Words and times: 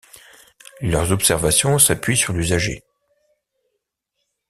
Leurs 0.81 1.11
observations 1.11 1.77
s'appuient 1.77 2.17
sur 2.17 2.33
l'usager. 2.33 2.83